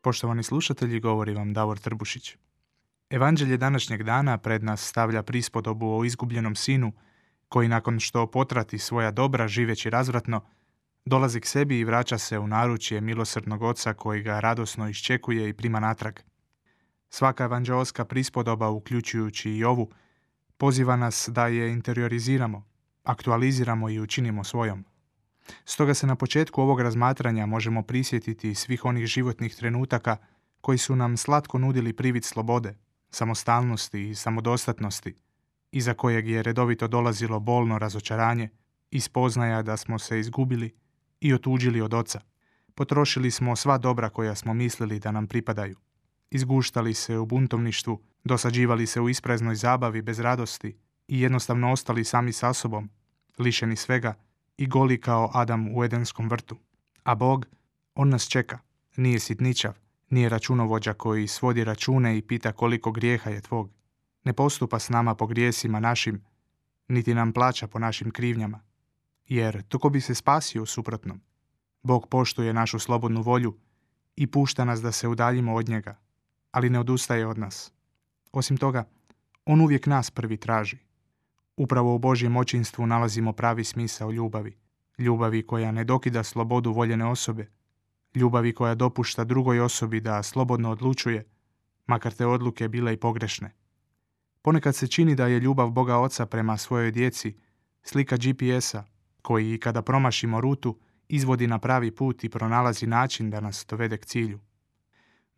Poštovani 0.00 0.42
slušatelji, 0.42 1.00
govori 1.00 1.34
vam 1.34 1.52
Davor 1.52 1.78
Trbušić. 1.78 2.36
Evanđelje 3.10 3.56
današnjeg 3.56 4.02
dana 4.02 4.38
pred 4.38 4.64
nas 4.64 4.88
stavlja 4.88 5.22
prispodobu 5.22 5.98
o 5.98 6.04
izgubljenom 6.04 6.54
sinu, 6.54 6.92
koji 7.48 7.68
nakon 7.68 8.00
što 8.00 8.26
potrati 8.26 8.78
svoja 8.78 9.10
dobra 9.10 9.48
živeći 9.48 9.90
razvratno, 9.90 10.40
dolazi 11.04 11.40
k 11.40 11.46
sebi 11.46 11.78
i 11.78 11.84
vraća 11.84 12.18
se 12.18 12.38
u 12.38 12.46
naručje 12.46 13.00
milosrdnog 13.00 13.62
oca 13.62 13.94
koji 13.94 14.22
ga 14.22 14.40
radosno 14.40 14.88
iščekuje 14.88 15.48
i 15.48 15.52
prima 15.52 15.80
natrag. 15.80 16.18
Svaka 17.10 17.44
evanđeoska 17.44 18.04
prispodoba, 18.04 18.68
uključujući 18.68 19.50
i 19.50 19.64
ovu, 19.64 19.90
poziva 20.56 20.96
nas 20.96 21.28
da 21.32 21.46
je 21.46 21.72
interioriziramo, 21.72 22.66
aktualiziramo 23.04 23.90
i 23.90 24.00
učinimo 24.00 24.44
svojom. 24.44 24.84
Stoga 25.64 25.94
se 25.94 26.06
na 26.06 26.16
početku 26.16 26.62
ovog 26.62 26.80
razmatranja 26.80 27.46
možemo 27.46 27.82
prisjetiti 27.82 28.54
svih 28.54 28.84
onih 28.84 29.06
životnih 29.06 29.56
trenutaka 29.56 30.16
koji 30.60 30.78
su 30.78 30.96
nam 30.96 31.16
slatko 31.16 31.58
nudili 31.58 31.92
privid 31.92 32.24
slobode, 32.24 32.74
samostalnosti 33.10 34.10
i 34.10 34.14
samodostatnosti, 34.14 35.14
iza 35.72 35.94
kojeg 35.94 36.28
je 36.28 36.42
redovito 36.42 36.88
dolazilo 36.88 37.40
bolno 37.40 37.78
razočaranje 37.78 38.48
i 38.90 39.00
spoznaja 39.00 39.62
da 39.62 39.76
smo 39.76 39.98
se 39.98 40.20
izgubili 40.20 40.74
i 41.20 41.34
otuđili 41.34 41.80
od 41.80 41.94
oca. 41.94 42.20
Potrošili 42.74 43.30
smo 43.30 43.56
sva 43.56 43.78
dobra 43.78 44.08
koja 44.08 44.34
smo 44.34 44.54
mislili 44.54 44.98
da 44.98 45.10
nam 45.10 45.26
pripadaju. 45.26 45.76
Izguštali 46.30 46.94
se 46.94 47.18
u 47.18 47.26
buntovništvu, 47.26 48.02
dosađivali 48.24 48.86
se 48.86 49.00
u 49.00 49.08
ispreznoj 49.08 49.54
zabavi 49.54 50.02
bez 50.02 50.18
radosti 50.18 50.76
i 51.08 51.20
jednostavno 51.20 51.72
ostali 51.72 52.04
sami 52.04 52.32
sa 52.32 52.52
sobom, 52.52 52.90
lišeni 53.38 53.76
svega 53.76 54.14
i 54.58 54.66
goli 54.66 55.00
kao 55.00 55.30
Adam 55.34 55.76
u 55.76 55.84
Edenskom 55.84 56.28
vrtu. 56.28 56.56
A 57.02 57.14
Bog, 57.14 57.46
On 57.94 58.08
nas 58.08 58.28
čeka, 58.28 58.58
nije 58.96 59.18
sitničav, 59.18 59.74
nije 60.10 60.28
računovođa 60.28 60.92
koji 60.92 61.26
svodi 61.26 61.64
račune 61.64 62.18
i 62.18 62.22
pita 62.22 62.52
koliko 62.52 62.92
grijeha 62.92 63.30
je 63.30 63.40
tvog. 63.40 63.70
Ne 64.24 64.32
postupa 64.32 64.78
s 64.78 64.88
nama 64.88 65.14
po 65.14 65.26
grijesima 65.26 65.80
našim, 65.80 66.24
niti 66.88 67.14
nam 67.14 67.32
plaća 67.32 67.66
po 67.66 67.78
našim 67.78 68.10
krivnjama. 68.10 68.60
Jer 69.26 69.62
tko 69.68 69.90
bi 69.90 70.00
se 70.00 70.14
spasio 70.14 70.62
u 70.62 70.66
suprotnom? 70.66 71.20
Bog 71.82 72.08
poštuje 72.08 72.54
našu 72.54 72.78
slobodnu 72.78 73.22
volju 73.22 73.56
i 74.16 74.26
pušta 74.26 74.64
nas 74.64 74.82
da 74.82 74.92
se 74.92 75.08
udaljimo 75.08 75.54
od 75.54 75.68
njega, 75.68 75.98
ali 76.50 76.70
ne 76.70 76.80
odustaje 76.80 77.26
od 77.26 77.38
nas. 77.38 77.72
Osim 78.32 78.56
toga, 78.56 78.84
on 79.44 79.60
uvijek 79.60 79.86
nas 79.86 80.10
prvi 80.10 80.36
traži. 80.36 80.87
Upravo 81.58 81.94
u 81.94 81.98
Božjem 81.98 82.36
očinstvu 82.36 82.86
nalazimo 82.86 83.32
pravi 83.32 83.64
smisao 83.64 84.10
ljubavi. 84.10 84.56
Ljubavi 84.98 85.46
koja 85.46 85.72
ne 85.72 85.84
dokida 85.84 86.22
slobodu 86.22 86.72
voljene 86.72 87.04
osobe. 87.04 87.50
Ljubavi 88.14 88.54
koja 88.54 88.74
dopušta 88.74 89.24
drugoj 89.24 89.60
osobi 89.60 90.00
da 90.00 90.22
slobodno 90.22 90.70
odlučuje, 90.70 91.24
makar 91.86 92.12
te 92.12 92.26
odluke 92.26 92.68
bile 92.68 92.92
i 92.92 92.96
pogrešne. 92.96 93.54
Ponekad 94.42 94.76
se 94.76 94.86
čini 94.86 95.14
da 95.14 95.26
je 95.26 95.40
ljubav 95.40 95.70
Boga 95.70 95.96
Oca 95.96 96.26
prema 96.26 96.56
svojoj 96.56 96.90
djeci 96.90 97.36
slika 97.82 98.16
GPS-a, 98.16 98.84
koji 99.22 99.58
kada 99.58 99.82
promašimo 99.82 100.40
rutu, 100.40 100.78
izvodi 101.08 101.46
na 101.46 101.58
pravi 101.58 101.90
put 101.90 102.24
i 102.24 102.28
pronalazi 102.28 102.86
način 102.86 103.30
da 103.30 103.40
nas 103.40 103.66
dovede 103.68 103.96
k 103.96 104.04
cilju. 104.04 104.40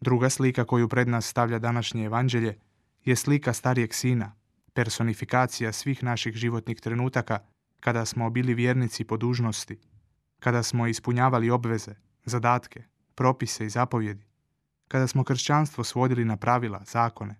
Druga 0.00 0.30
slika 0.30 0.64
koju 0.64 0.88
pred 0.88 1.08
nas 1.08 1.26
stavlja 1.26 1.58
današnje 1.58 2.04
evanđelje 2.04 2.58
je 3.04 3.16
slika 3.16 3.52
starijeg 3.52 3.94
sina, 3.94 4.39
personifikacija 4.80 5.72
svih 5.72 6.02
naših 6.02 6.34
životnih 6.34 6.80
trenutaka 6.80 7.38
kada 7.80 8.04
smo 8.04 8.30
bili 8.30 8.54
vjernici 8.54 9.04
po 9.04 9.16
dužnosti, 9.16 9.78
kada 10.38 10.62
smo 10.62 10.86
ispunjavali 10.86 11.50
obveze, 11.50 11.94
zadatke, 12.24 12.82
propise 13.14 13.66
i 13.66 13.70
zapovjedi, 13.70 14.24
kada 14.88 15.06
smo 15.06 15.24
kršćanstvo 15.24 15.84
svodili 15.84 16.24
na 16.24 16.36
pravila, 16.36 16.82
zakone, 16.86 17.36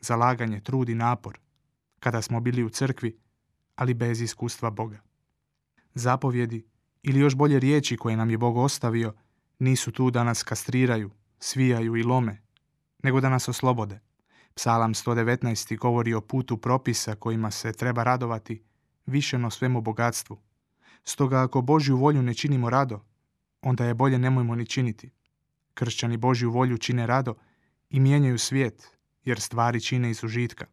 zalaganje, 0.00 0.60
trud 0.60 0.88
i 0.88 0.94
napor, 0.94 1.38
kada 2.00 2.22
smo 2.22 2.40
bili 2.40 2.64
u 2.64 2.70
crkvi, 2.70 3.18
ali 3.76 3.94
bez 3.94 4.20
iskustva 4.20 4.70
Boga. 4.70 5.00
Zapovjedi, 5.94 6.66
ili 7.02 7.20
još 7.20 7.34
bolje 7.34 7.60
riječi 7.60 7.96
koje 7.96 8.16
nam 8.16 8.30
je 8.30 8.38
Bog 8.38 8.56
ostavio, 8.56 9.14
nisu 9.58 9.92
tu 9.92 10.10
da 10.10 10.24
nas 10.24 10.42
kastriraju, 10.42 11.10
svijaju 11.38 11.96
i 11.96 12.02
lome, 12.02 12.42
nego 13.02 13.20
da 13.20 13.28
nas 13.28 13.48
oslobode. 13.48 14.07
Psalam 14.58 14.94
119. 14.94 15.78
govori 15.78 16.14
o 16.14 16.20
putu 16.20 16.56
propisa 16.56 17.14
kojima 17.14 17.50
se 17.50 17.72
treba 17.72 18.02
radovati 18.02 18.62
više 19.06 19.38
no 19.38 19.50
svemu 19.50 19.80
bogatstvu. 19.80 20.38
Stoga 21.04 21.42
ako 21.42 21.60
Božju 21.60 21.96
volju 21.96 22.22
ne 22.22 22.34
činimo 22.34 22.70
rado, 22.70 23.04
onda 23.62 23.84
je 23.84 23.94
bolje 23.94 24.18
nemojmo 24.18 24.54
ni 24.54 24.66
činiti. 24.66 25.10
Kršćani 25.74 26.16
Božju 26.16 26.50
volju 26.50 26.78
čine 26.78 27.06
rado 27.06 27.34
i 27.90 28.00
mijenjaju 28.00 28.38
svijet, 28.38 28.96
jer 29.24 29.40
stvari 29.40 29.80
čine 29.80 30.10
iz 30.10 30.24
užitka. 30.24 30.66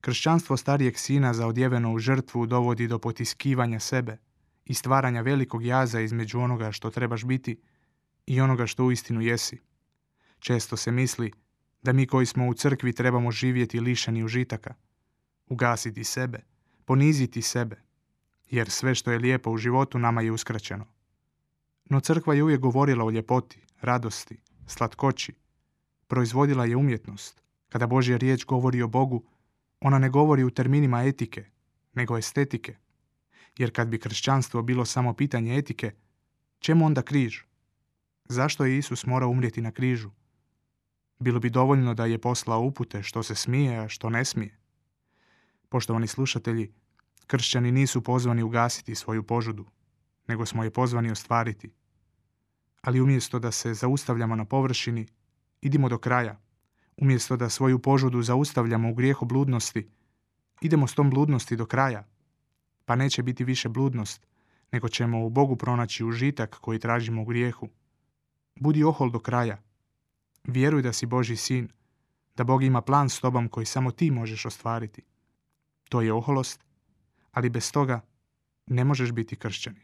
Kršćanstvo 0.00 0.56
starijeg 0.56 0.98
sina 0.98 1.34
za 1.34 1.46
odjeveno 1.46 1.92
u 1.92 1.98
žrtvu 1.98 2.46
dovodi 2.46 2.88
do 2.88 2.98
potiskivanja 2.98 3.80
sebe 3.80 4.18
i 4.64 4.74
stvaranja 4.74 5.20
velikog 5.20 5.64
jaza 5.64 6.00
između 6.00 6.40
onoga 6.40 6.72
što 6.72 6.90
trebaš 6.90 7.24
biti 7.24 7.60
i 8.26 8.40
onoga 8.40 8.66
što 8.66 8.84
uistinu 8.84 9.20
jesi. 9.20 9.60
Često 10.38 10.76
se 10.76 10.92
misli 10.92 11.43
da 11.84 11.92
mi 11.92 12.06
koji 12.06 12.26
smo 12.26 12.48
u 12.48 12.54
crkvi 12.54 12.92
trebamo 12.92 13.30
živjeti 13.30 13.80
lišeni 13.80 14.24
užitaka, 14.24 14.74
ugasiti 15.46 16.04
sebe, 16.04 16.40
poniziti 16.84 17.42
sebe, 17.42 17.82
jer 18.50 18.70
sve 18.70 18.94
što 18.94 19.12
je 19.12 19.18
lijepo 19.18 19.50
u 19.50 19.56
životu 19.56 19.98
nama 19.98 20.20
je 20.20 20.32
uskraćeno. 20.32 20.86
No 21.84 22.00
crkva 22.00 22.34
je 22.34 22.42
uvijek 22.42 22.60
govorila 22.60 23.04
o 23.04 23.10
ljepoti, 23.10 23.60
radosti, 23.80 24.40
slatkoći, 24.66 25.32
proizvodila 26.06 26.64
je 26.64 26.76
umjetnost. 26.76 27.42
Kada 27.68 27.86
Božja 27.86 28.16
riječ 28.16 28.44
govori 28.44 28.82
o 28.82 28.88
Bogu, 28.88 29.24
ona 29.80 29.98
ne 29.98 30.08
govori 30.08 30.44
u 30.44 30.50
terminima 30.50 31.02
etike, 31.02 31.44
nego 31.94 32.18
estetike. 32.18 32.76
Jer 33.58 33.72
kad 33.72 33.88
bi 33.88 33.98
kršćanstvo 33.98 34.62
bilo 34.62 34.84
samo 34.84 35.14
pitanje 35.14 35.58
etike, 35.58 35.92
čemu 36.58 36.86
onda 36.86 37.02
križ? 37.02 37.42
Zašto 38.24 38.64
je 38.64 38.78
Isus 38.78 39.06
morao 39.06 39.30
umrijeti 39.30 39.60
na 39.60 39.70
križu? 39.70 40.10
Bilo 41.18 41.40
bi 41.40 41.50
dovoljno 41.50 41.94
da 41.94 42.06
je 42.06 42.20
poslao 42.20 42.60
upute 42.60 43.02
što 43.02 43.22
se 43.22 43.34
smije, 43.34 43.78
a 43.78 43.88
što 43.88 44.10
ne 44.10 44.24
smije. 44.24 44.58
Poštovani 45.68 46.06
slušatelji, 46.06 46.72
kršćani 47.26 47.72
nisu 47.72 48.02
pozvani 48.02 48.42
ugasiti 48.42 48.94
svoju 48.94 49.22
požudu, 49.22 49.66
nego 50.28 50.46
smo 50.46 50.64
je 50.64 50.70
pozvani 50.70 51.10
ostvariti. 51.10 51.72
Ali 52.82 53.00
umjesto 53.00 53.38
da 53.38 53.50
se 53.50 53.74
zaustavljamo 53.74 54.36
na 54.36 54.44
površini, 54.44 55.06
idimo 55.60 55.88
do 55.88 55.98
kraja. 55.98 56.40
Umjesto 56.96 57.36
da 57.36 57.48
svoju 57.48 57.78
požudu 57.78 58.22
zaustavljamo 58.22 58.90
u 58.90 58.94
grijehu 58.94 59.24
bludnosti, 59.24 59.88
idemo 60.60 60.86
s 60.86 60.94
tom 60.94 61.10
bludnosti 61.10 61.56
do 61.56 61.66
kraja. 61.66 62.08
Pa 62.84 62.96
neće 62.96 63.22
biti 63.22 63.44
više 63.44 63.68
bludnost, 63.68 64.26
nego 64.72 64.88
ćemo 64.88 65.26
u 65.26 65.30
Bogu 65.30 65.56
pronaći 65.56 66.04
užitak 66.04 66.58
koji 66.60 66.78
tražimo 66.78 67.22
u 67.22 67.24
grijehu. 67.24 67.68
Budi 68.56 68.84
ohol 68.84 69.10
do 69.10 69.18
kraja, 69.18 69.62
Vjeruj 70.44 70.82
da 70.82 70.92
si 70.92 71.06
Boži 71.06 71.36
sin, 71.36 71.68
da 72.36 72.44
Bog 72.44 72.62
ima 72.62 72.80
plan 72.82 73.08
s 73.08 73.20
tobom 73.20 73.48
koji 73.48 73.66
samo 73.66 73.90
ti 73.90 74.10
možeš 74.10 74.46
ostvariti. 74.46 75.02
To 75.88 76.00
je 76.00 76.12
oholost, 76.12 76.64
ali 77.32 77.50
bez 77.50 77.72
toga 77.72 78.00
ne 78.66 78.84
možeš 78.84 79.12
biti 79.12 79.36
kršćanin. 79.36 79.82